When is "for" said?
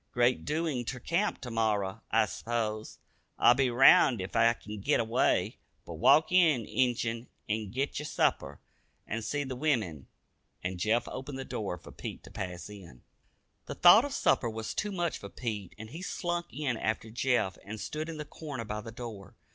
11.77-11.91, 15.19-15.29